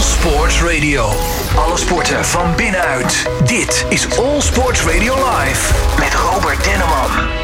[0.00, 1.12] All Sports Radio.
[1.56, 3.26] Alle sporten van binnenuit.
[3.44, 7.39] Dit is All Sports Radio Live met Robert Denneman.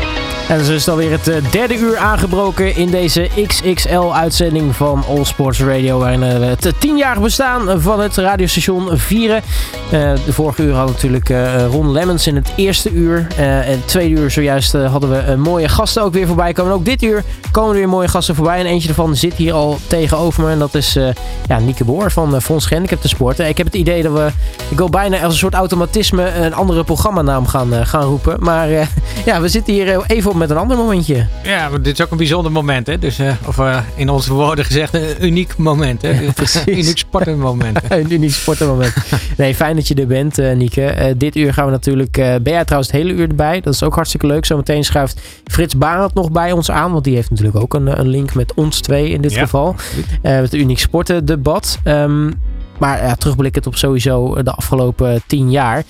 [0.48, 5.24] En zo is het alweer het eh, derde uur aangebroken in deze XXL-uitzending van All
[5.24, 5.98] Sports Radio.
[5.98, 9.42] Waarin we het tienjarig bestaan van het radiostation vieren.
[9.84, 11.28] Uh, de vorige uur hadden we natuurlijk
[11.72, 13.26] Ron Lemmens in het eerste uur.
[13.36, 16.72] en het tweede uur zojuist hadden we mooie gasten ook weer voorbij komen.
[16.72, 18.58] ook dit uur komen er weer mooie gasten voorbij.
[18.58, 20.50] En eentje ervan zit hier al tegenover me.
[20.50, 20.98] En dat is
[21.46, 23.38] ja, Nieke Boer van Frans Gehandicapten de Sport.
[23.38, 24.30] ik heb het idee dat we,
[24.68, 28.36] ik wil bijna als een soort automatisme een andere programmanaam gaan, gaan roepen.
[28.38, 28.68] Maar
[29.26, 31.26] ja, we zitten hier even op met een ander momentje.
[31.42, 32.86] Ja, dit is ook een bijzonder moment.
[32.86, 32.98] Hè?
[32.98, 36.02] Dus, uh, of uh, in onze woorden gezegd, een uniek moment.
[36.02, 36.08] Hè?
[36.08, 36.32] Ja,
[36.66, 37.80] een uniek sportenmoment.
[37.88, 38.94] een uniek sportenmoment.
[39.36, 41.14] nee, fijn dat je er bent, uh, Nieke.
[41.16, 42.12] dit uur gaan we natuurlijk...
[42.12, 43.60] ben jij trouwens het hele uur erbij?
[43.60, 44.44] Dat is ook hartstikke leuk.
[44.44, 46.92] Zometeen schuift Frits Barend nog bij ons aan.
[46.92, 49.74] Want die heeft natuurlijk ook een, een link met ons twee in dit ja, geval.
[50.22, 51.78] het uniek sporten debat.
[51.84, 52.40] Um,
[52.78, 55.84] maar ja, terugblikkend op sowieso de afgelopen tien jaar.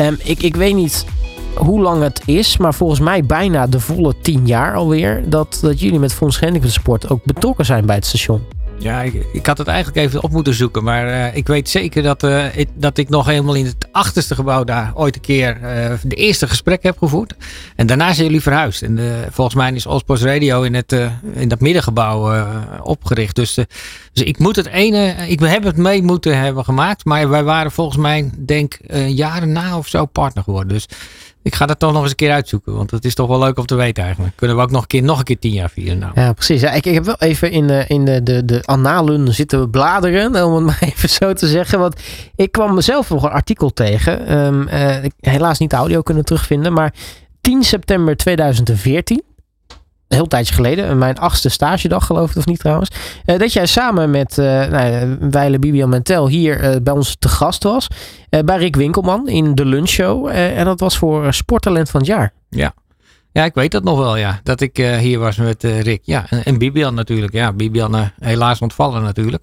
[0.00, 1.04] Um, ik, ik weet niet
[1.58, 5.80] hoe lang het is, maar volgens mij bijna de volle tien jaar alweer, dat, dat
[5.80, 8.42] jullie met Fonds Sport ook betrokken zijn bij het station.
[8.78, 10.84] Ja, ik, ik, had het eigenlijk even op moeten zoeken.
[10.84, 14.34] Maar uh, ik weet zeker dat, uh, ik, dat ik nog helemaal in het achterste
[14.34, 17.34] gebouw daar ooit een keer uh, de eerste gesprek heb gevoerd.
[17.76, 18.82] En daarna zijn jullie verhuisd.
[18.82, 18.98] En
[19.30, 20.96] volgens mij is Allsports Radio in, het,
[21.32, 22.46] in dat middengebouw
[22.82, 23.36] opgericht.
[23.36, 23.54] Dus,
[24.12, 27.04] dus ik moet het ene, ik heb het mee moeten hebben gemaakt.
[27.04, 30.72] Maar wij waren volgens mij, denk jaren na of zo partner geworden.
[30.72, 30.86] Dus
[31.42, 32.74] ik ga dat toch nog eens een keer uitzoeken.
[32.74, 34.36] Want het is toch wel leuk om te weten eigenlijk.
[34.36, 35.98] Kunnen we ook nog een keer, nog een keer tien jaar vieren.
[35.98, 36.12] Nou.
[36.14, 36.60] Ja, precies.
[36.60, 40.44] Ja, ik, heb wel even in, de, in de, de, de annalen zitten bladeren.
[40.44, 41.78] Om het maar even zo te zeggen.
[41.78, 42.00] Want
[42.36, 44.38] ik kwam mezelf nog een artikel tegen.
[44.38, 46.72] Um, uh, helaas niet de audio kunnen terugvinden.
[46.72, 46.94] Maar
[47.40, 49.22] 10 september 2014
[50.08, 52.90] een heel tijdje geleden, mijn achtste stagedag geloof ik of niet trouwens,
[53.26, 57.28] uh, dat jij samen met uh, nou, Weile Bibian Mentel hier uh, bij ons te
[57.28, 57.86] gast was.
[58.44, 60.26] bij Rick Winkelman in de lunchshow.
[60.28, 62.32] en dat was voor Sporttalent van het jaar.
[62.48, 62.74] Ja,
[63.38, 64.40] ja, ik weet dat nog wel, ja.
[64.42, 66.00] Dat ik uh, hier was met uh, Rick.
[66.04, 67.32] Ja, en, en, Bibian natuurlijk.
[67.32, 69.42] Ja, Bibian uh, helaas ontvallen natuurlijk.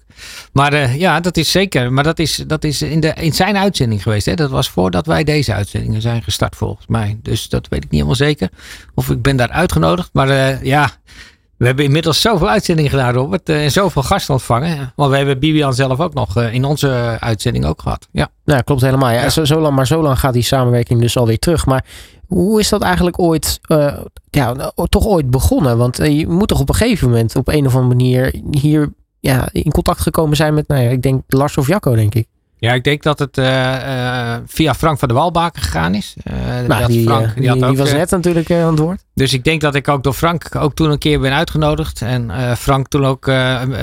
[0.52, 1.92] Maar ja, dat is zeker.
[1.92, 4.26] Maar dat is, dat is in, de, in zijn uitzending geweest.
[4.26, 4.34] Hè?
[4.34, 7.18] Dat was voordat wij deze uitzendingen zijn gestart volgens mij.
[7.22, 8.48] Dus dat weet ik niet helemaal zeker.
[8.94, 10.10] Of ik ben daar uitgenodigd.
[10.12, 10.90] Maar ja,
[11.56, 13.48] we hebben inmiddels zoveel uitzendingen gedaan, Robert.
[13.48, 14.92] En zoveel gasten ontvangen.
[14.96, 18.08] Want we hebben Bibian zelf ook nog in onze uitzending ook gehad.
[18.12, 19.10] Ja, nou, klopt helemaal.
[19.10, 19.22] Ja.
[19.22, 19.30] ja.
[19.30, 21.66] Zo, zo lang, maar zo lang gaat die samenwerking dus alweer terug.
[21.66, 21.84] Maar
[22.26, 23.98] hoe is dat eigenlijk ooit, uh,
[24.30, 25.78] ja, toch ooit begonnen?
[25.78, 28.92] Want uh, je moet toch op een gegeven moment op een of andere manier hier
[29.20, 32.26] ja, in contact gekomen zijn met, nou ja, ik denk Lars of Jacco, denk ik.
[32.58, 36.16] Ja, ik denk dat het uh, via Frank van der Walbaken gegaan is.
[36.24, 39.04] Uh, nou, die, Frank, die, die, die was net natuurlijk aan het woord.
[39.14, 42.02] Dus ik denk dat ik ook door Frank ook toen een keer ben uitgenodigd.
[42.02, 43.26] En Frank toen ook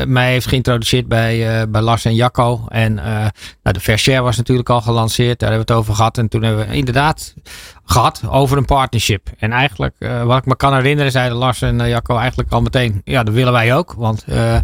[0.08, 2.66] mij heeft geïntroduceerd bij, bij Lars en Jacco.
[2.68, 3.32] En nou,
[3.64, 5.40] de Fair was natuurlijk al gelanceerd.
[5.40, 6.18] Daar hebben we het over gehad.
[6.18, 7.34] En toen hebben we inderdaad
[7.86, 9.30] gehad over een partnership.
[9.38, 12.62] En eigenlijk, uh, wat ik me kan herinneren, zeiden Lars en uh, Jacco eigenlijk al
[12.62, 13.94] meteen, ja, dat willen wij ook.
[13.98, 14.58] Want uh,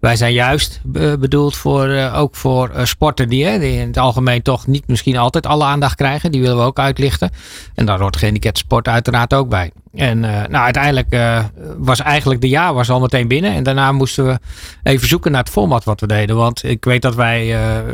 [0.00, 0.80] wij zijn juist
[1.18, 5.64] bedoeld voor, ook voor sporten die, die, in het algemeen toch niet misschien altijd alle
[5.64, 6.32] aandacht krijgen.
[6.32, 7.30] Die willen we ook uitlichten.
[7.74, 9.72] En daar hoort gehandicapt sport uiteraard ook bij.
[9.94, 11.44] En uh, nou, uiteindelijk uh,
[11.78, 13.52] was eigenlijk de jaar was al meteen binnen.
[13.52, 14.38] En daarna moesten we
[14.82, 16.36] even zoeken naar het format wat we deden.
[16.36, 17.46] Want ik weet dat wij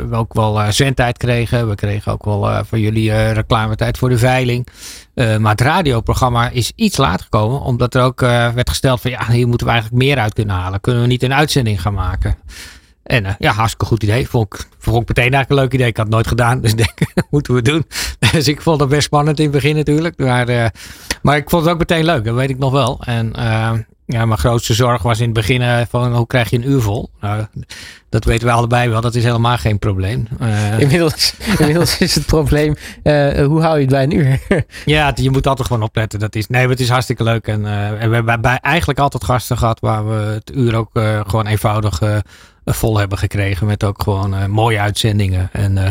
[0.05, 1.69] uh, ook wel zendtijd kregen.
[1.69, 4.67] We kregen ook wel van jullie reclametijd voor de veiling.
[5.13, 7.61] maar het radioprogramma is iets laat gekomen.
[7.61, 10.81] Omdat er ook werd gesteld van ja, hier moeten we eigenlijk meer uit kunnen halen.
[10.81, 12.37] Kunnen we niet een uitzending gaan maken?
[13.03, 14.29] En uh, ja, hartstikke goed idee.
[14.29, 15.87] Vond ik, vond ik meteen eigenlijk een leuk idee.
[15.87, 17.85] Ik had het nooit gedaan, dus denk, moeten we doen.
[18.31, 20.17] Dus ik vond het best spannend in het begin natuurlijk.
[20.17, 20.65] Maar, uh,
[21.21, 23.01] maar ik vond het ook meteen leuk, dat weet ik nog wel.
[23.03, 23.71] En uh,
[24.05, 27.09] ja, mijn grootste zorg was in het begin van hoe krijg je een uur vol?
[27.21, 27.45] Nou,
[28.09, 30.27] dat weten we allebei wel, dat is helemaal geen probleem.
[30.77, 32.75] inmiddels, inmiddels is het probleem,
[33.45, 34.39] hoe hou je het bij een uur?
[34.85, 36.19] ja, je moet altijd gewoon opletten.
[36.19, 37.47] Dat is, nee, het is hartstikke leuk.
[37.47, 37.65] En,
[37.99, 40.89] en we hebben bij, eigenlijk altijd gasten gehad waar we het uur ook
[41.27, 42.01] gewoon eenvoudig
[42.65, 43.67] vol hebben gekregen.
[43.67, 45.49] Met ook gewoon uh, mooie uitzendingen.
[45.51, 45.87] En uh,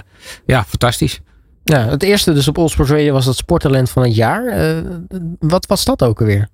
[0.47, 1.21] ja, fantastisch.
[1.65, 4.55] Ja, het eerste dus op Allsports Radio was het sporttalent van het jaar.
[5.39, 6.49] Wat was dat ook alweer?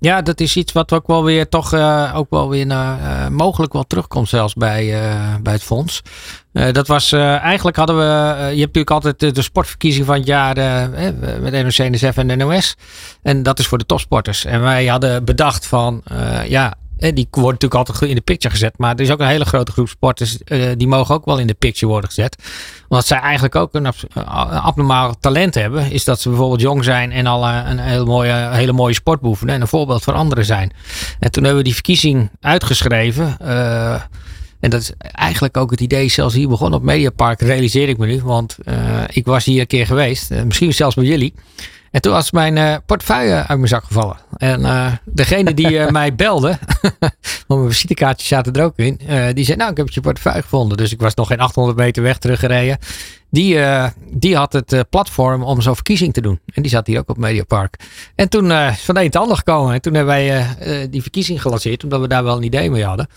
[0.00, 1.74] Ja, dat is iets wat ook wel weer toch
[2.14, 5.00] ook wel weer naar, mogelijk wel terugkomt zelfs bij,
[5.42, 6.02] bij het fonds.
[6.52, 8.02] dat was eigenlijk hadden we,
[8.34, 10.54] je hebt natuurlijk altijd de, de sportverkiezing van het jaar
[11.40, 12.76] met NOC, NSF en NOS.
[13.22, 14.44] En dat is voor de topsporters.
[14.44, 16.02] En wij hadden bedacht van
[16.46, 18.74] ja, die worden natuurlijk altijd in de picture gezet.
[18.78, 20.38] Maar er is ook een hele grote groep sporters.
[20.44, 22.36] Uh, die mogen ook wel in de picture worden gezet.
[22.88, 23.86] Omdat zij eigenlijk ook een,
[24.62, 25.90] abnormaal talent hebben.
[25.90, 29.54] Is dat ze bijvoorbeeld jong zijn en al een hele mooie, hele mooie sport beoefenen.
[29.54, 30.72] En een voorbeeld voor anderen zijn.
[31.18, 33.38] En toen hebben we die verkiezing uitgeschreven.
[34.60, 38.06] En dat is eigenlijk ook het idee zelfs hier begonnen op Mediapark, realiseer ik me
[38.06, 38.22] nu.
[38.22, 38.56] Want
[39.06, 41.34] ik was hier een keer geweest, misschien zelfs bij jullie.
[41.90, 44.16] En toen was mijn uh, portefeuille uit mijn zak gevallen.
[44.36, 46.58] En uh, degene die uh, mij belde,
[47.46, 49.00] want mijn visitekaartjes zaten er ook in,
[49.34, 50.76] die zei, nou ik heb je portefeuille gevonden.
[50.76, 52.78] Dus ik was nog geen 800 meter weg teruggereden.
[53.30, 53.58] Die,
[54.10, 56.40] die had het platform om zo'n verkiezing te doen.
[56.54, 57.76] En die zat hier ook op Mediapark.
[58.14, 59.74] En toen is van de een te ander gekomen.
[59.74, 60.46] En toen hebben wij
[60.90, 63.08] die verkiezing gelanceerd, omdat we daar wel een idee mee hadden.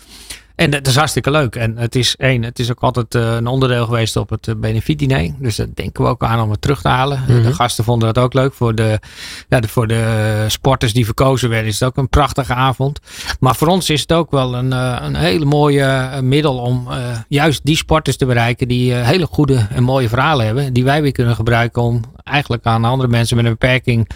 [0.54, 1.56] En dat is hartstikke leuk.
[1.56, 4.54] En het is één, het is ook altijd uh, een onderdeel geweest op het uh,
[4.54, 5.34] benefietdiner.
[5.38, 7.18] Dus dat denken we ook aan om het terug te halen.
[7.18, 7.42] Mm -hmm.
[7.42, 8.54] De gasten vonden dat ook leuk.
[8.54, 9.00] Voor de,
[9.48, 13.00] ja, de, voor de sporters die verkozen werden is het ook een prachtige avond.
[13.40, 16.88] Maar voor ons is het ook wel een, uh, een hele mooie middel om
[17.28, 20.72] juist die sporters te bereiken die hele goede en mooie verhalen hebben.
[20.72, 24.10] Die wij weer kunnen gebruiken om eigenlijk aan andere mensen met een beperking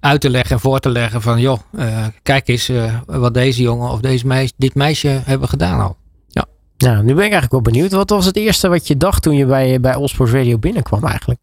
[0.00, 3.62] uit te leggen en voor te leggen van joh, uh, kijk eens uh, wat deze
[3.62, 5.96] jongen of deze meisje, dit meisje hebben gedaan al.
[6.28, 6.46] Ja.
[6.76, 7.92] Nou, nu ben ik eigenlijk wel benieuwd.
[7.92, 11.40] Wat was het eerste wat je dacht toen je bij, bij Allsports Radio binnenkwam eigenlijk?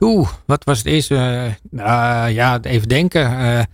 [0.00, 1.14] Oeh, wat was het eerste?
[1.14, 3.68] Uh, ja, even denken.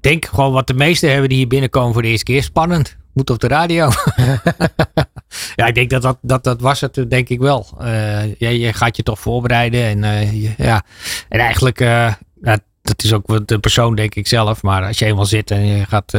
[0.00, 2.42] denk gewoon wat de meesten hebben die hier binnenkomen voor de eerste keer.
[2.42, 2.96] Spannend.
[3.12, 3.90] Moet op de radio.
[5.54, 7.66] ja, ik denk dat dat, dat, dat was het, denk ik wel.
[8.38, 10.04] je, je gaat je toch voorbereiden.
[10.04, 10.26] En,
[10.56, 10.82] ja.
[11.28, 11.78] en eigenlijk,
[12.82, 14.62] dat is ook de persoon, denk ik zelf.
[14.62, 16.12] Maar als je eenmaal zit en je gaat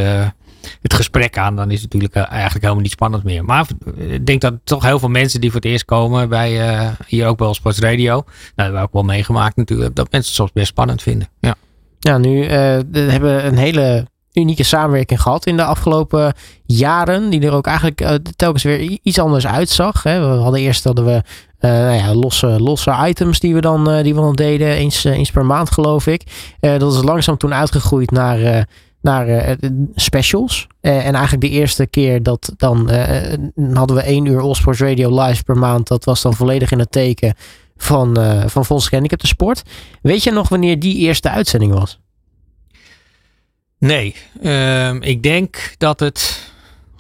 [0.82, 3.46] het gesprek aan, dan is het natuurlijk eigenlijk helemaal niet spannend meer.
[3.46, 7.28] Maar ik denk dat toch heel veel mensen die voor het eerst komen bij hier
[7.28, 8.14] ook wel Sports Radio.
[8.14, 9.96] Nou, dat hebben we ook wel meegemaakt natuurlijk.
[9.96, 11.28] Dat mensen het soms best spannend vinden.
[11.40, 11.56] Ja,
[12.00, 16.34] ja nu hebben we een hele unieke samenwerking gehad in de afgelopen
[16.66, 17.30] jaren.
[17.30, 20.04] Die er ook eigenlijk telkens weer iets anders uitzag.
[20.04, 20.20] Hè.
[20.20, 21.22] We hadden eerst hadden we
[21.64, 25.06] uh, nou ja, losse, losse items die we dan, uh, die we dan deden, eens,
[25.06, 26.24] uh, eens per maand geloof ik.
[26.60, 28.68] dat is langzaam toen uitgegroeid naar,
[29.02, 29.58] naar
[29.96, 30.68] specials.
[30.82, 32.90] en eigenlijk de eerste keer dat dan
[33.74, 35.88] hadden we één uur Allsports Radio live per maand.
[35.88, 37.34] Dat was dan volledig in het teken
[37.78, 39.64] van, van Fonds Gehandicapten Sport.
[40.02, 42.00] Weet je nog wanneer die eerste uitzending was?
[43.84, 46.52] Nee, ehm, ik denk dat het...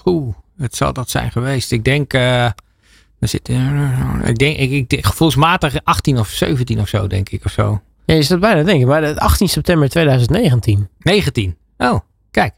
[0.05, 1.71] Oeh, het zal dat zijn geweest.
[1.71, 2.11] Ik denk...
[2.11, 7.51] We zitten, ik denk, ik, ik, gevoelsmatig 18 of 17 of zo, denk ik, of
[7.51, 7.81] zo.
[8.05, 10.89] Ja, je zit bijna denken, maar 18 september 2019.
[10.99, 11.57] 19.
[11.77, 11.99] Oh,
[12.31, 12.53] kijk.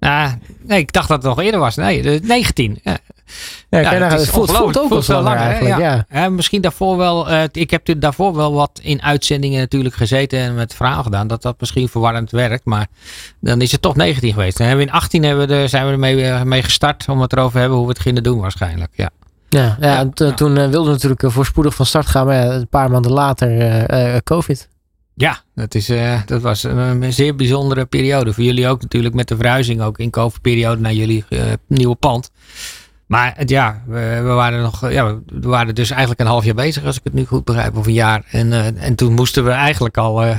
[0.00, 0.30] Nou,
[0.60, 1.76] nee, ik dacht dat het nog eerder was.
[1.76, 2.78] Nee, 19.
[2.82, 2.98] Ja.
[3.68, 5.78] Ja, ja het, het voelt, voelt, ook wel lang eigenlijk.
[5.78, 6.06] Ja.
[6.10, 6.28] ja.
[6.28, 7.30] misschien daarvoor wel.
[7.30, 11.26] Uh, ik heb daarvoor wel wat in uitzendingen natuurlijk gezeten en met verhaal gedaan.
[11.26, 12.64] Dat dat misschien verwarrend werkt.
[12.64, 12.86] Maar
[13.40, 14.58] dan is het toch 19 geweest.
[14.58, 17.32] Hebben we in 18 hebben we er, zijn we ermee eh, mee gestart om het
[17.32, 18.92] erover te hebben hoe we het gingen doen waarschijnlijk.
[18.94, 19.10] Ja.
[19.80, 23.50] Ja, toen uh, wilden we natuurlijk voorspoedig van start gaan, maar een paar maanden later
[23.90, 24.68] uh, COVID.
[25.20, 25.92] Ja, dat, is,
[26.26, 28.32] dat was een, zeer bijzondere periode.
[28.32, 31.24] Voor jullie ook natuurlijk met de verhuizing ook in COVID-periode naar jullie
[31.66, 32.30] nieuwe pand.
[33.06, 36.54] Maar het, ja, we, we, waren nog, ja, we waren dus eigenlijk een half jaar
[36.54, 38.22] bezig, als ik het nu goed begrijp, of een jaar.
[38.30, 40.24] En, en toen moesten we eigenlijk al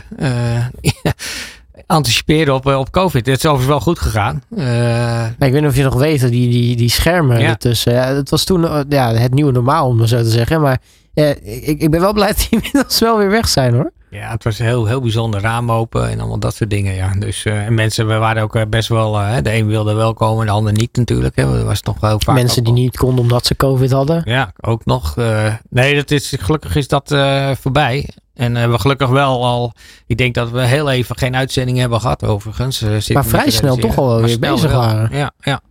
[1.92, 3.25] anticiperen op, eh, op COVID.
[3.25, 4.44] Het is overigens wel goed gegaan.
[4.50, 7.48] Uh, ik weet niet of je nog weet, die, die, die schermen ja.
[7.48, 7.94] ertussen.
[7.94, 10.62] Ja, het was toen eh, ja, het nieuwe normaal, om maar zo te zeggen.
[10.62, 10.81] Maar
[11.13, 13.92] ik, ik ben wel blij dat die inmiddels wel weer weg zijn hoor.
[14.12, 15.42] Ja, het was heel, heel bijzonder.
[15.42, 16.94] Raam open en allemaal dat soort dingen.
[16.94, 17.13] Ja.
[17.19, 19.19] Dus, uh, en mensen, we waren ook best wel.
[19.19, 21.36] Uh, de een wilde wel komen, de ander niet natuurlijk.
[21.36, 21.52] Hè.
[21.52, 22.36] Dat was nog wel vaak.
[22.36, 24.22] Mensen die niet konden omdat ze COVID hadden.
[24.25, 25.18] Ja, ook nog.
[25.18, 27.16] Uh, nee, dat is, gelukkig is dat
[27.60, 28.10] voorbij.
[28.34, 29.74] En hebben we gelukkig wel al.
[30.08, 33.10] Ik denk dat we heel even geen uitzending hebben gehad, overigens.
[33.10, 35.10] maar vrij snel toch al weer bezig waren.
[35.18, 35.62] Ja, ja.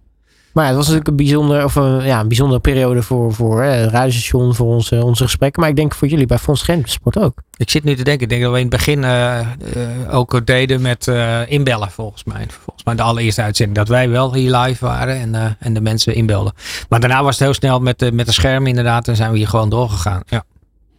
[0.52, 3.62] Maar ja, het was natuurlijk een, bijzonder, of een, ja, een bijzondere periode voor, voor
[3.62, 5.60] hè, het radiostation, voor onze, onze gesprekken.
[5.60, 7.38] Maar ik denk voor jullie bij Fonds Sport ook.
[7.56, 9.40] Ik zit nu te denken, ik denk dat we in het begin uh,
[9.76, 12.46] uh, ook deden met uh, inbellen volgens mij.
[12.48, 16.14] Volgens mij de allereerste uitzending dat wij wel hier live waren en, en de mensen
[16.14, 16.52] inbelden.
[16.88, 19.36] Maar daarna was het heel snel met, de met de schermen inderdaad en zijn we
[19.36, 20.22] hier gewoon doorgegaan.
[20.26, 20.44] Ja.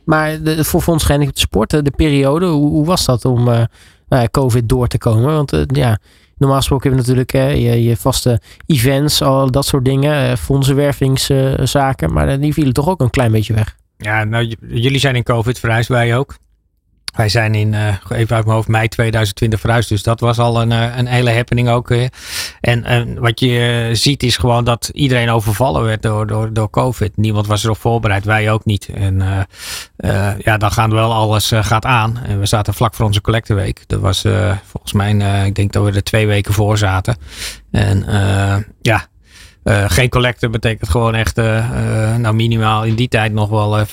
[0.03, 3.67] Maar de, voor Fonds Sport, de periode, hoe, hoe was dat om
[4.31, 5.33] COVID door te komen?
[5.33, 5.99] Want ja
[6.41, 12.13] Normaal gesproken hebben we natuurlijk je, je, vaste events, al dat soort dingen, eh, fondsenwervingszaken.
[12.13, 13.75] maar die vielen toch ook een klein beetje weg.
[13.97, 16.35] Ja, nou, jullie zijn in COVID verhuisd, wij ook.
[17.11, 19.89] Wij zijn in, uh, even uit mijn hoofd, mei 2020 verhuisd.
[19.89, 21.91] Dus dat was al een, uh, een hele happening ook.
[21.91, 22.07] Uh.
[22.61, 27.17] En wat je ziet is gewoon dat iedereen overvallen werd door, door, door COVID.
[27.17, 28.89] Niemand was erop voorbereid, wij ook niet.
[28.93, 29.47] En
[30.37, 32.17] ja, dan gaan wel alles gaat aan.
[32.17, 33.83] En we zaten vlak voor onze collecteweek.
[33.87, 34.25] Dat was
[34.65, 37.17] volgens mij, ik denk dat we er twee weken voor zaten.
[37.71, 38.05] En
[38.81, 39.07] ja,
[39.63, 43.89] uh, geen collector betekent gewoon echt, uh, nou minimaal in die tijd nog wel 500.000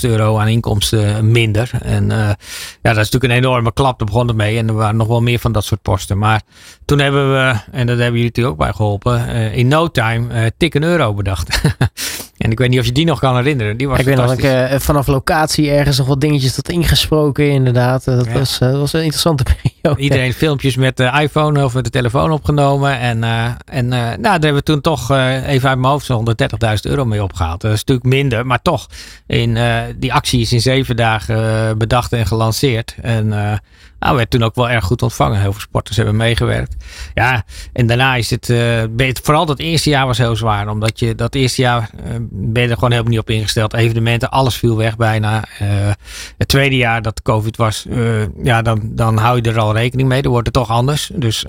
[0.00, 1.70] euro aan inkomsten minder.
[1.82, 2.36] En ja,
[2.82, 4.58] dat is natuurlijk een enorme klap, daar begon het mee.
[4.58, 6.18] En er waren nog wel meer van dat soort posten.
[6.18, 6.42] Maar
[6.84, 10.74] toen hebben we, en dat hebben jullie natuurlijk ook bij geholpen, in no time tik
[10.74, 11.60] een euro bedacht.
[12.38, 13.76] En ik weet niet of je die nog kan herinneren.
[13.76, 18.04] Die was ik weet nog, ik, vanaf locatie ergens nog wat dingetjes tot ingesproken inderdaad.
[18.04, 20.02] Dat, was, dat was een interessante periode.
[20.02, 22.98] Iedereen filmpjes met de iPhone of met de telefoon opgenomen.
[22.98, 23.24] En,
[23.64, 27.22] en nou, daar hebben we toen toch even uit mijn hoofd zo'n 130.000 euro mee
[27.22, 27.60] opgehaald.
[27.60, 28.86] Dat is natuurlijk minder, maar toch.
[29.26, 29.58] In,
[29.96, 32.94] die actie is in zeven dagen bedacht en gelanceerd.
[33.02, 33.60] En
[33.98, 35.40] nou, werd toen ook wel erg goed ontvangen.
[35.40, 36.76] Heel veel sporters hebben meegewerkt.
[37.14, 38.82] Ja, en daarna is het, uh,
[39.22, 40.68] vooral dat eerste jaar was heel zwaar.
[40.68, 43.74] Omdat je dat eerste jaar uh, ben je er gewoon helemaal niet op ingesteld.
[43.74, 45.44] Evenementen, alles viel weg bijna.
[45.62, 45.68] Uh,
[46.38, 47.86] het tweede jaar dat COVID was,
[48.42, 50.22] ja, dan, dan hou je er al rekening mee.
[50.22, 51.10] Dan wordt het toch anders.
[51.14, 51.44] Dus,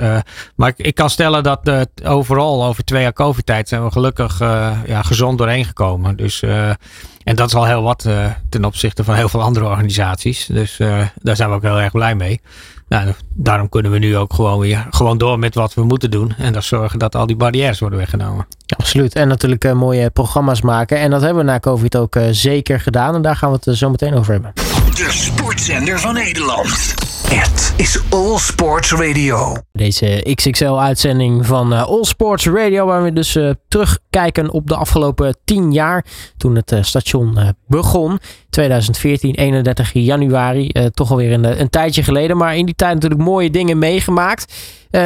[0.56, 4.39] maar ik, ik, kan stellen dat overal over twee jaar COVID tijd zijn we gelukkig
[4.86, 6.16] ja, gezond doorheen gekomen.
[6.16, 6.44] Dus
[7.27, 10.46] en dat is al heel wat uh, ten opzichte van heel veel andere organisaties.
[10.46, 12.41] Dus uh, daar zijn we ook heel erg blij mee.
[12.88, 16.34] Nou, daarom kunnen we nu ook gewoon weer gewoon door met wat we moeten doen.
[16.38, 18.48] En dat zorgen dat al die barrières worden weggenomen.
[18.77, 19.15] absoluut.
[19.15, 21.00] En natuurlijk uh, mooie programma's maken.
[21.00, 23.15] En dat hebben we na COVID ook zeker gedaan.
[23.15, 24.51] En daar gaan we het zo meteen over hebben.
[24.55, 27.07] De sportzender van Nederland.
[27.27, 29.55] Het is All Sports Radio.
[29.72, 35.38] Deze XXL-uitzending van uh, All Sports Radio, waar we dus uh, terugkijken op de afgelopen
[35.46, 36.05] 10 jaar.
[36.38, 38.19] Toen het uh, station begon,
[38.50, 40.72] 2014, 31 januari.
[40.91, 44.53] toch alweer een, een tijdje geleden, maar in die tijd natuurlijk mooie dingen meegemaakt.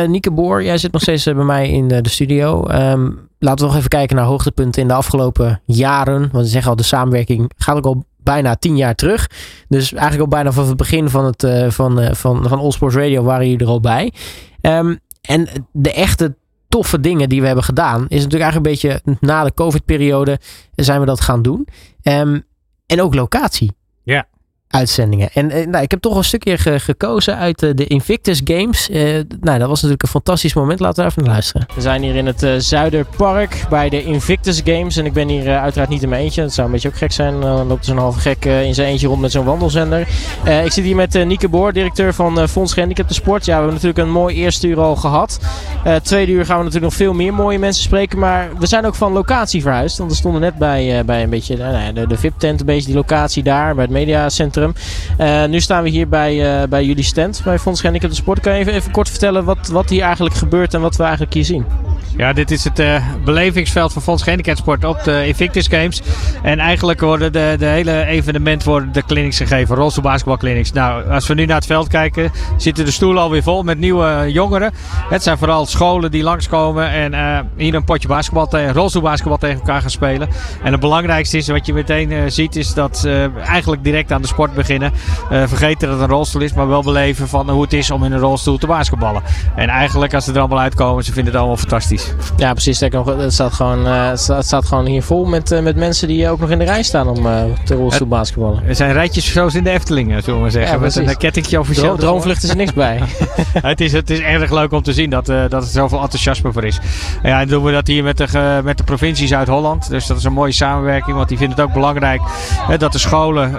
[0.07, 2.69] Nieke Boor, jij zit nog steeds bij mij in de studio.
[2.69, 6.19] Um, laten we nog even kijken naar hoogtepunten in de afgelopen jaren.
[6.19, 9.29] Want we zeggen al, de samenwerking gaat ook al bijna tien jaar terug.
[9.67, 12.71] Dus eigenlijk al bijna vanaf het begin van, het, uh, van, uh, van, van All
[12.71, 14.13] Sports Radio waren jullie er al bij.
[14.61, 16.35] Um, en de echte
[16.69, 20.39] toffe dingen die we hebben gedaan, is natuurlijk eigenlijk een beetje na de COVID-periode
[20.75, 21.67] zijn we dat gaan doen.
[22.03, 22.43] Um,
[22.85, 23.71] en ook locatie.
[24.03, 24.27] Ja
[24.71, 25.29] uitzendingen.
[25.33, 28.89] En eh, nou, ik heb toch een stukje gekozen uit uh, de Invictus Games.
[28.89, 30.79] Uh, nou, dat was natuurlijk een fantastisch moment.
[30.79, 31.67] Laten we even naar luisteren.
[31.75, 34.97] We zijn hier in het Zuiderpark bij de Invictus Games.
[34.97, 36.41] En ik ben hier uiteraard niet in mijn eentje.
[36.41, 37.41] Dat zou een beetje ook gek zijn.
[37.41, 39.99] Dan loopt zo'n halve gek in zijn eentje rond met zo'n wandelzender.
[40.63, 43.45] ik zit hier met Nieke Boor, directeur van Fonds Gehandicapten Sport.
[43.45, 45.39] Ja, we hebben natuurlijk een mooi eerste uur al gehad.
[46.03, 48.19] tweede uur gaan we natuurlijk nog veel meer mooie mensen spreken.
[48.19, 49.97] Maar we zijn ook van locatie verhuisd.
[49.97, 52.95] Want we stonden net bij, bij een beetje nou, de, de VIP-tent, een beetje die
[52.95, 54.60] locatie daar, bij het mediacentrum.
[54.61, 58.39] Uh, nu staan we hier bij, uh, bij jullie stand, bij Fonds Gehandicapten de Sport.
[58.39, 61.33] Kan je even, even kort vertellen wat, wat hier eigenlijk gebeurt en wat we eigenlijk
[61.33, 61.65] hier zien?
[62.21, 66.01] Ja, dit is het uh, belevingsveld van Fonds Gehandicaptensport op de Invictus Games.
[66.43, 70.71] En eigenlijk worden de, de hele evenement worden de clinics gegeven, rolstoelbasketbalclinics.
[70.71, 74.25] Nou, als we nu naar het veld kijken, zitten de stoelen alweer vol met nieuwe
[74.31, 74.73] jongeren.
[75.09, 79.57] Het zijn vooral scholen die langskomen en uh, hier een potje basketbal tegen, rolstoelbasketbal tegen
[79.57, 80.29] elkaar gaan spelen.
[80.63, 84.21] En het belangrijkste is, wat je meteen uh, ziet, is dat ze eigenlijk direct aan
[84.21, 84.91] de sport beginnen.
[85.29, 88.11] vergeten dat het een rolstoel is, maar wel beleven van hoe het is om in
[88.11, 89.21] een rolstoel te basketballen.
[89.55, 92.10] En eigenlijk, als ze er allemaal uitkomen, ze vinden het allemaal fantastisch.
[92.37, 92.79] Ja, precies.
[92.79, 96.49] Het staat gewoon, het staat gewoon hier vol met, uh, met mensen die ook nog
[96.49, 97.23] in de rij staan om
[97.65, 98.63] te rolstoel basketballen.
[98.67, 100.73] Er zijn rijtjes zoals in de Efteling, zullen we maar zeggen.
[100.73, 101.95] Ja, met een kettingje officieel.
[101.95, 103.01] Dro droomvlucht is er niks bij.
[103.61, 106.63] het, is, het is erg leuk om te zien dat, dat er zoveel enthousiasme voor
[106.63, 106.79] is.
[107.21, 109.89] En ja, en doen we dat hier met de, met de provincie Zuid-Holland.
[109.89, 112.21] Dus dat is een mooie samenwerking, want die vinden het ook belangrijk
[112.77, 113.51] dat de scholen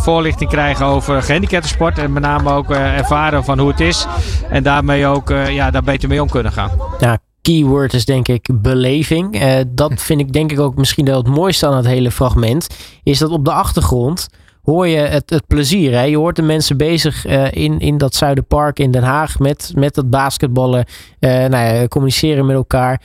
[0.00, 1.98] voorlichting krijgen over gehandicaptensport.
[1.98, 4.06] En met name ook ervaren van hoe het is.
[4.50, 6.70] En daarmee ook ja, daar beter mee om kunnen gaan.
[6.98, 9.42] Ja, keyword is denk ik beleving.
[9.42, 12.66] Uh, dat vind ik denk ik ook misschien wel het mooiste aan het hele fragment.
[13.02, 14.28] Is dat op de achtergrond
[14.62, 15.92] hoor je het, het plezier.
[15.92, 16.02] Hè?
[16.02, 19.94] Je hoort de mensen bezig uh, in, in dat Zuiderpark in Den Haag met, met
[19.94, 20.84] dat basketballen.
[21.20, 23.02] Uh, nou ja, communiceren met elkaar.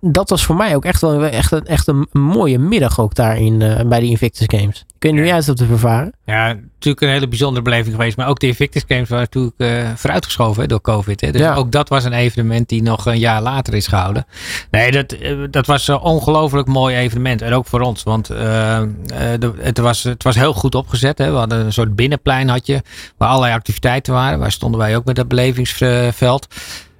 [0.00, 3.58] Dat was voor mij ook echt wel echt, een, echt een mooie middag ook daarin
[3.88, 4.84] bij de Invictus Games.
[5.02, 6.12] Kun je nu juist op te vervaren?
[6.24, 8.16] Ja, natuurlijk een hele bijzondere beleving geweest.
[8.16, 11.20] Maar ook de Invictus Games waren natuurlijk uh, vooruitgeschoven door COVID.
[11.20, 11.32] Hè.
[11.32, 11.54] Dus ja.
[11.54, 14.26] ook dat was een evenement die nog een jaar later is gehouden.
[14.70, 15.16] Nee, dat,
[15.50, 17.42] dat was een ongelooflijk mooi evenement.
[17.42, 18.02] En ook voor ons.
[18.02, 21.18] Want uh, de, het, was, het was heel goed opgezet.
[21.18, 21.30] Hè.
[21.30, 22.82] We hadden een soort binnenplein had je,
[23.16, 24.38] waar allerlei activiteiten waren.
[24.38, 26.46] Waar stonden wij ook met dat belevingsveld.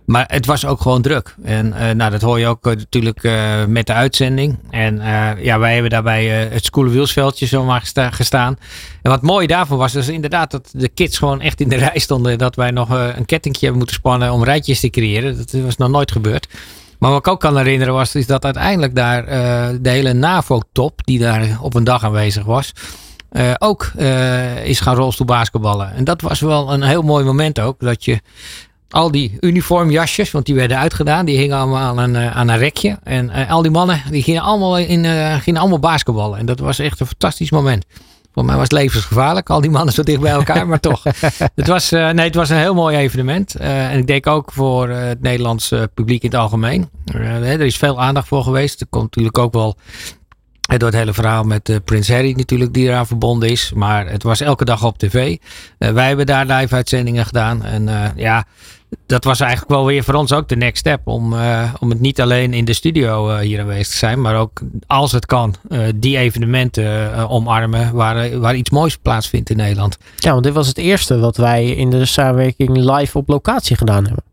[0.04, 1.34] Maar het was ook gewoon druk.
[1.42, 4.58] En uh, nou, dat hoor je ook uh, natuurlijk uh, met de uitzending.
[4.70, 5.00] En
[5.42, 8.56] ja, wij hebben daarbij het Skoelenwielsveldje zomaar gestaan.
[9.02, 11.98] En wat mooi daarvan was, is inderdaad dat de kids gewoon echt in de rij
[11.98, 12.38] stonden.
[12.38, 15.36] Dat wij nog een kettingje hebben moeten spannen om rijtjes te creëren.
[15.36, 16.48] Dat was nog nooit gebeurd.
[16.98, 19.26] Maar wat ik ook kan herinneren was, is dat uiteindelijk daar
[19.82, 22.72] de hele NAVO-top, die daar op een dag aanwezig was,
[23.58, 23.92] ook
[24.64, 25.94] is gaan rolstoelbasketballen.
[25.94, 27.80] En dat was wel een heel mooi moment ook.
[27.80, 28.20] Dat je
[28.92, 32.58] al die uniformjasjes, want die werden uitgedaan, die hingen allemaal aan een, eh, aan een
[32.58, 32.98] rekje.
[33.02, 36.38] En uh, al die mannen, die gingen allemaal, in, uh, gingen allemaal basketballen.
[36.38, 37.84] En dat was echt een fantastisch moment.
[38.32, 41.02] Voor mij was het levensgevaarlijk, al die mannen zo dicht bij elkaar, maar toch.
[41.54, 43.54] Het was, uh, nee, het was een heel mooi evenement.
[43.54, 46.88] en ik denk ook voor het Nederlandse publiek in het algemeen.
[47.14, 48.80] er is veel aandacht voor geweest.
[48.80, 49.76] Er komt natuurlijk ook wel
[50.76, 53.72] Door het hele verhaal met Prins Harry natuurlijk, die eraan verbonden is.
[53.74, 55.36] Maar het was elke dag op tv.
[55.78, 57.64] wij hebben daar live uitzendingen gedaan.
[57.64, 58.44] En ja,
[59.06, 61.00] dat was eigenlijk wel weer voor ons ook de next step.
[61.04, 64.20] Om, uh, om het niet alleen in de studio uh, hier aanwezig te zijn.
[64.20, 67.94] Maar ook als het kan, uh, die evenementen omarmen.
[67.94, 69.98] Waar, waar iets moois plaatsvindt in Nederland.
[70.16, 74.04] Ja, want dit was het eerste wat wij in de samenwerking live op locatie gedaan
[74.04, 74.24] hebben.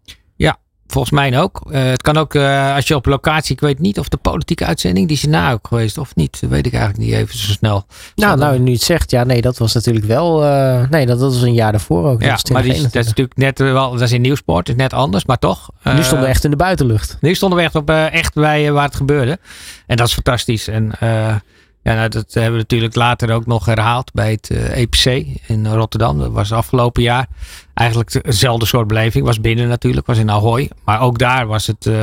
[0.92, 1.62] Volgens mij ook.
[1.68, 4.66] Uh, het kan ook uh, als je op locatie, ik weet niet of de politieke
[4.66, 6.42] uitzending, die is na ook geweest of niet.
[6.42, 7.86] Dat weet ik eigenlijk niet even zo snel.
[8.16, 11.34] Nou, nou, nu het zegt, ja, nee, dat was natuurlijk wel, uh, nee, dat, dat
[11.34, 12.22] was een jaar daarvoor ook.
[12.22, 15.26] Ja, maar die, dat is natuurlijk net wel, dat is in nieuwsport, is net anders,
[15.26, 15.70] maar toch.
[15.84, 17.18] nu stonden we echt in de buitenlucht.
[17.22, 19.40] Nu stonden we echt op, echt bij waar het gebeurde.
[19.88, 20.68] En dat is fantastisch.
[20.68, 20.92] En
[21.84, 25.06] ja, nou, dat hebben we natuurlijk later ook nog herhaald bij het EPC
[25.48, 26.18] in Rotterdam.
[26.18, 27.28] Dat was afgelopen jaar
[27.74, 29.26] eigenlijk dezelfde soort beleving.
[29.26, 30.70] Was binnen natuurlijk, was in Ahoy.
[30.86, 31.96] Maar ook daar was het uh,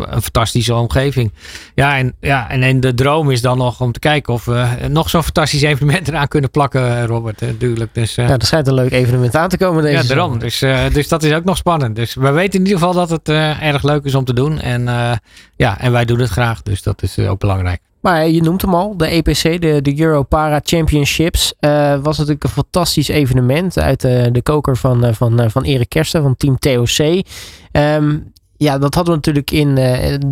[0.00, 1.32] een fantastische omgeving.
[1.74, 4.66] Ja en, ja, en, en de droom is dan nog om te kijken of we
[4.88, 7.40] nog zo'n fantastisch evenement eraan kunnen plakken, Robert.
[7.40, 7.94] Natuurlijk.
[7.94, 10.38] Dus, uh, ja, er schijnt een leuk evenement aan te komen deze Ja, daarom.
[10.38, 10.58] Dus,
[10.92, 11.96] dus dat is ook nog spannend.
[11.96, 13.28] Dus we weten in ieder geval dat het
[13.60, 14.60] erg leuk is om te doen.
[14.60, 14.84] En,
[15.56, 16.62] ja, en wij doen het graag.
[16.62, 17.80] Dus dat is ook belangrijk.
[18.04, 21.54] Maar je noemt hem al, de EPC, de, de Euro Para Championships.
[22.02, 26.36] was natuurlijk een fantastisch evenement uit de koker van, van van, van Erik Kersten van
[26.36, 27.24] Team TOC.
[27.70, 28.18] Ehm,
[28.56, 29.78] ja, dat hadden we natuurlijk in,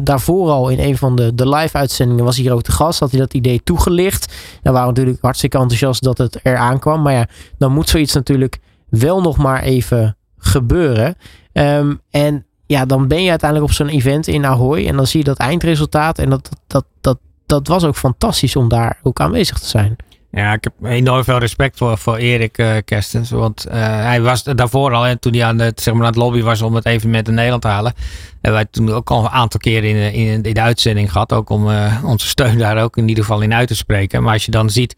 [0.04, 3.00] daarvoor al in een van de, de live uitzendingen was hier ook te gast.
[3.00, 4.34] Had hij dat idee toegelicht.
[4.62, 7.02] Daar waren we natuurlijk hartstikke enthousiast dat het eraan kwam.
[7.02, 7.26] Maar ja,
[7.58, 11.16] dan moet zoiets natuurlijk wel nog maar even gebeuren.
[11.52, 14.86] Um, en ja, dan ben je uiteindelijk op zo'n event in Ahoy.
[14.86, 16.18] En dan zie je dat eindresultaat.
[16.18, 17.18] En dat, dat, dat,
[17.52, 19.96] dat was ook fantastisch om daar ook aanwezig te zijn.
[20.30, 23.30] Ja, ik heb enorm veel respect voor, voor Erik uh, Kerstens.
[23.30, 26.18] Want uh, hij was daarvoor al, en toen hij aan het, zeg maar, aan het
[26.18, 27.94] lobby was om het evenement in Nederland te halen.
[28.32, 31.32] Hebben wij toen ook al een aantal keren in, in, in de uitzending gehad.
[31.32, 34.22] Ook om uh, onze steun daar ook in ieder geval in uit te spreken.
[34.22, 34.96] Maar als je dan ziet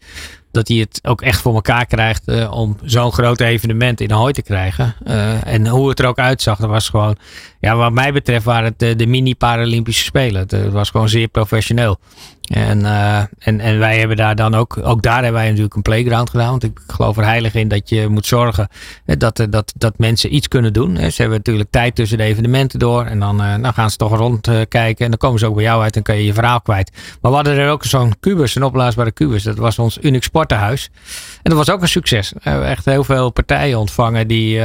[0.51, 4.41] dat hij het ook echt voor elkaar krijgt om zo'n groot evenement in Ahoy te
[4.41, 4.95] krijgen.
[5.43, 7.17] En hoe het er ook uitzag, dat was gewoon,
[7.59, 10.41] ja, wat mij betreft waren het de, de mini-Paralympische Spelen.
[10.47, 11.97] Het, was gewoon zeer professioneel.
[12.45, 15.81] En, uh, en, en wij hebben daar dan ook, ook daar hebben wij natuurlijk een
[15.81, 16.49] playground gedaan.
[16.49, 18.67] Want ik geloof er heilig in dat je moet zorgen
[19.05, 20.95] dat, dat, dat mensen iets kunnen doen.
[20.95, 23.05] Ze hebben natuurlijk tijd tussen de evenementen door.
[23.05, 25.05] En dan, dan gaan ze toch rondkijken.
[25.05, 26.91] En dan komen ze ook bij jou uit en kan je je verhaal kwijt.
[27.21, 29.43] Maar we hadden er ook zo'n kubus, een opblaasbare kubus.
[29.43, 30.89] Dat was ons uniek sportenhuis.
[31.35, 32.31] En dat was ook een succes.
[32.31, 34.61] We hebben echt heel veel partijen ontvangen die...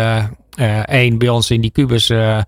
[0.84, 2.38] één bij ons in die kubus uh,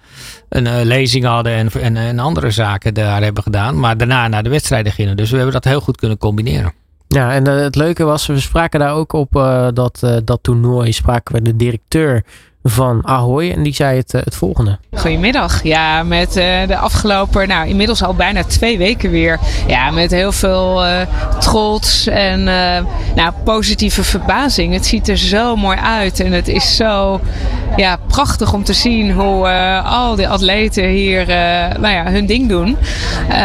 [0.48, 3.80] een lezing hadden en, en, en, andere zaken daar hebben gedaan.
[3.80, 5.16] Maar daarna naar de wedstrijden gingen.
[5.16, 6.72] Dus we hebben dat heel goed kunnen combineren.
[7.08, 9.32] Ja, en het leuke was, we spraken daar ook op
[9.74, 12.24] dat, dat toernooi, spraken we de directeur
[12.62, 13.50] van Ahoy.
[13.50, 14.78] En die zei het, het volgende.
[14.96, 15.62] Goedemiddag.
[15.62, 19.38] Ja, met uh, de afgelopen, nou inmiddels al bijna twee weken weer.
[19.66, 21.00] Ja, met heel veel uh,
[21.38, 22.44] trots en
[23.14, 24.74] nou, positieve verbazing.
[24.74, 27.20] Het ziet er zo mooi uit en het is zo
[27.76, 29.48] ja, prachtig om te zien hoe
[29.84, 31.26] al die atleten hier
[31.80, 32.76] nou ja, hun ding doen.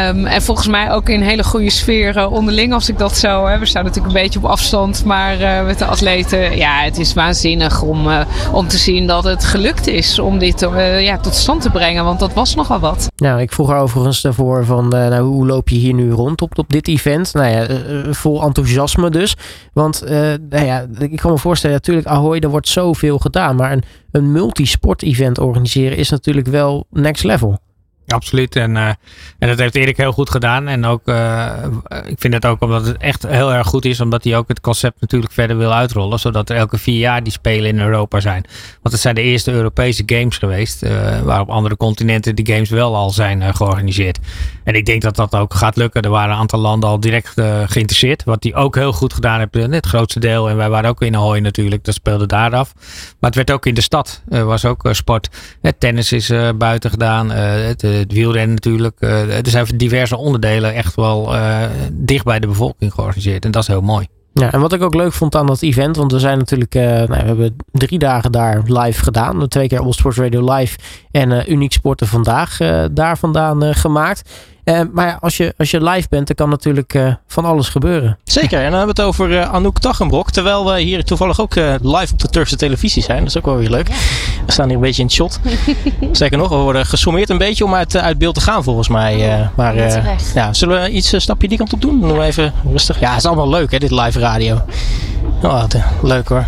[0.08, 3.46] Um, en volgens mij ook in hele goede sfeer onderling als ik dat zo.
[3.46, 3.60] Hè.
[3.60, 7.82] We staan natuurlijk een beetje op afstand, maar met de atleten, ja, het is waanzinnig
[7.82, 8.08] om,
[8.52, 12.04] om te zien dat het gelukt is om dit uh, ja, tot stand te brengen.
[12.04, 13.08] Want dat was nogal wat.
[13.16, 16.42] Nou, ik vroeg er overigens daarvoor van uh, nou, hoe loop je hier nu rond
[16.42, 17.34] op, dit event?
[17.34, 19.36] Nou ja, uh, vol enthousiasme dus.
[19.74, 20.04] Want
[20.50, 23.56] nou ja, ik kan me voorstellen, natuurlijk Ahoy, er wordt zoveel gedaan.
[23.56, 27.60] Maar een, een multisport event organiseren is natuurlijk wel next level.
[28.08, 28.56] Absoluut.
[28.56, 28.88] En, uh,
[29.40, 30.68] en dat heeft Erik heel goed gedaan.
[30.68, 31.46] En ook, uh,
[32.06, 34.62] ik vind het ook omdat het echt heel erg goed is, omdat hij ook het
[34.62, 36.20] concept natuurlijk verder wil uitrollen.
[36.20, 38.46] Zodat er elke vier jaar die spelen in Europa zijn.
[38.82, 42.70] Want het zijn de eerste Europese games geweest, uh, waar op andere continenten die games
[42.70, 44.20] wel al zijn georganiseerd.
[44.64, 46.02] En ik denk dat dat ook gaat lukken.
[46.02, 47.34] Er waren een aantal landen al direct
[47.66, 48.24] geïnteresseerd.
[48.24, 50.50] Wat hij ook heel goed gedaan heeft, het grootste deel.
[50.50, 52.74] En wij waren ook in Ahoy natuurlijk, dat speelde daar af.
[53.20, 55.30] Maar het werd ook in de stad, was ook sport.
[55.62, 57.30] Het tennis is buiten gedaan.
[57.30, 58.98] het het wielrennen natuurlijk.
[59.00, 63.46] Uh, er zijn diverse onderdelen echt wel uh, dicht bij de bevolking georganiseerd.
[63.46, 64.08] En dat is heel mooi.
[64.34, 67.08] Ja, en wat ik ook leuk vond aan dat event, want we zijn natuurlijk, nou,
[67.08, 69.48] we hebben drie dagen daar live gedaan.
[69.48, 70.78] Twee keer All Sports Radio live
[71.12, 72.58] en Uniek Sporten vandaag
[72.92, 74.30] daar vandaan gemaakt.
[74.68, 78.18] Uh, maar als je, als je live bent, dan kan natuurlijk uh, van alles gebeuren.
[78.24, 80.32] Zeker, en dan hebben we het over uh, Anouk Taggenbrok.
[80.32, 83.20] Terwijl we hier toevallig ook live op de Turkse televisie zijn.
[83.20, 83.88] Dat is ook wel weer leuk.
[84.46, 85.40] We staan hier een beetje in het shot.
[86.12, 89.50] Zeker nog, we worden gesommeerd een beetje om uit, uit beeld te gaan volgens mij.
[89.56, 89.76] maar
[90.34, 92.00] ja, zullen we iets stapje die kant op doen?
[92.00, 93.00] Doen we even rustig.
[93.00, 94.62] Ja, het is allemaal leuk hè, dit live radio.
[95.42, 95.64] Oh,
[96.02, 96.46] leuk hoor.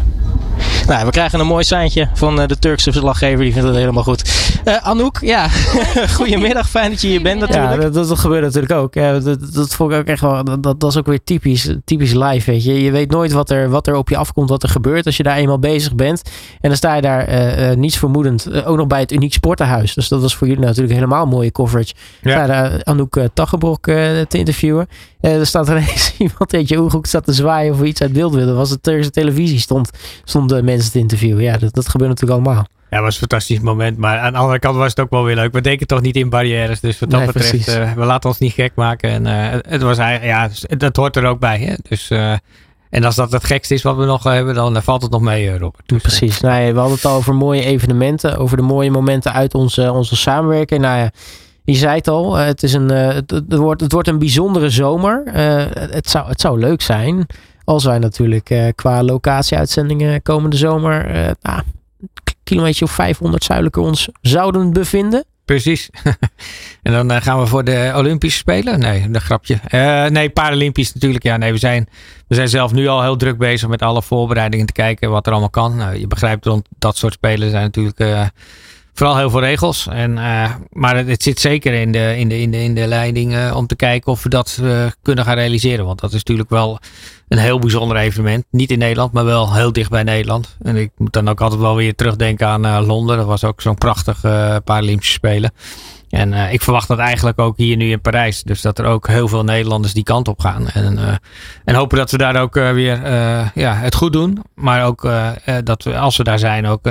[0.90, 3.44] Nou, we krijgen een mooi seintje van de Turkse verslaggever.
[3.44, 4.50] Die vindt het helemaal goed.
[4.82, 5.50] Anouk, ja,
[6.18, 6.70] goedemiddag.
[6.70, 7.82] Fijn dat je hier bent natuurlijk.
[7.82, 8.94] Ja, dat, dat gebeurt natuurlijk ook.
[8.94, 10.44] Ja, dat, dat vond ik ook echt wel.
[10.44, 12.52] Dat, dat is ook weer typisch, typisch live.
[12.52, 12.84] Weet je.
[12.84, 15.24] je weet nooit wat er, wat er op je afkomt, wat er gebeurt als je
[15.24, 16.22] daar eenmaal bezig bent.
[16.62, 18.66] En dan sta je daar uh, niets vermoedend.
[18.66, 19.94] ook nog bij het Uniek Sportenhuis.
[19.94, 21.94] Dus dat was voor jullie natuurlijk helemaal mooie coverage.
[22.22, 22.46] Ja.
[22.46, 23.86] Daar Anouk uh, Taggebrok
[24.28, 24.88] te interviewen.
[25.20, 28.34] Er staat er ineens iemand in je ooghoek staat te zwaaien of iets uit beeld
[28.34, 28.56] willen.
[28.56, 29.90] Was het Turkse televisie stond,
[30.24, 31.44] stonden mensen te interviewen.
[31.44, 32.66] Ja, dat, dat gebeurt natuurlijk allemaal.
[32.90, 33.98] Ja, het was een fantastisch moment.
[33.98, 35.54] Maar aan de andere kant was het ook wel weer leuk.
[35.54, 36.80] We denken toch niet in barrières.
[36.80, 39.10] Dus wat dat betreft, uh, we laten ons niet gek maken.
[39.10, 40.32] En uh, het was eigenlijk,
[40.68, 41.60] ja, dat hoort er ook bij.
[41.60, 41.74] Hè?
[41.90, 42.34] Dus, uh,
[42.90, 45.58] en als dat het gekste is wat we nog hebben, dan valt het nog mee,
[45.58, 45.88] Robert.
[45.88, 46.40] Dus, Precies.
[46.40, 48.38] Nou, ja, we hadden het al over mooie evenementen.
[48.38, 50.82] Over de mooie momenten uit onze, onze samenwerking.
[50.82, 51.12] Nou ja,
[51.72, 52.36] je zei het al.
[52.36, 55.24] Het, is een, het, het, wordt, het wordt een bijzondere zomer.
[55.34, 57.26] het, zou, het zou leuk zijn
[57.64, 61.12] als wij natuurlijk qua locatieuitzendingen komende zomer...
[61.42, 61.62] Nou,
[62.44, 65.26] kilometer of 500 zuidelijker ons zouden bevinden.
[65.46, 65.90] Precies.
[66.84, 68.80] en dan gaan we voor de Olympische Spelen?
[68.80, 69.60] Nee, een grapje.
[69.70, 71.24] Uh, nee, Paralympisch natuurlijk.
[71.24, 71.88] Ja, nee, we zijn,
[72.28, 75.32] we zijn zelf nu al heel druk bezig met alle voorbereidingen te kijken wat er
[75.32, 75.76] allemaal kan.
[75.76, 78.32] Nou, je begrijpt, rond dat soort spelen zijn natuurlijk
[79.00, 79.88] vooral heel veel regels.
[79.88, 80.14] En,
[80.70, 83.76] maar het, zit zeker in de, in de, in de, in de leiding om te
[83.76, 84.62] kijken of we dat
[85.02, 85.86] kunnen gaan realiseren.
[85.86, 86.80] Want dat is natuurlijk wel
[87.30, 88.46] een heel bijzonder evenement.
[88.52, 90.58] Niet in Nederland, maar wel heel dicht bij Nederland.
[90.62, 93.18] En ik moet dan ook altijd wel weer terugdenken aan uh, Londen.
[93.18, 95.52] Dat was ook zo'n prachtig uh, Paralympische Spelen.
[96.10, 98.44] En uh, ik verwacht dat eigenlijk ook hier nu in Parijs.
[98.44, 100.68] Dus dat er ook heel veel Nederlanders die kant op gaan.
[100.70, 101.20] En,
[101.66, 103.00] en hopen dat we daar ook weer
[103.54, 104.44] ja, het goed doen.
[104.56, 105.10] Maar ook
[105.64, 106.90] dat we, als we daar zijn, ook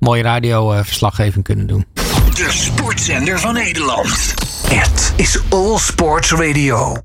[0.00, 1.86] mooie radioverslaggeving kunnen doen.
[2.34, 4.34] De sportzender van Nederland.
[4.68, 6.96] Het is All Sports Radio.